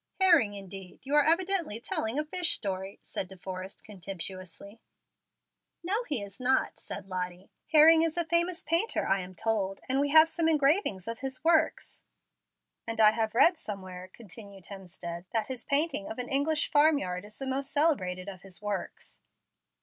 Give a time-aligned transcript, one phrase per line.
[0.19, 0.99] "'Herring' indeed.
[1.03, 4.81] You are evidently telling a fish Story," said De Forrest, contemptuously.
[5.83, 7.51] "No, he is not," said Lottie.
[7.71, 11.43] "Herring is a famous painter, I am told, and we have some engravings of his
[11.43, 12.03] works."
[12.87, 17.23] "And I have read somewhere," continued Hemstead, "that his painting of an English farm yard
[17.23, 19.21] is the most celebrated of his works.